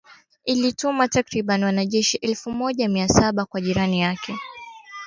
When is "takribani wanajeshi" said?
1.07-2.17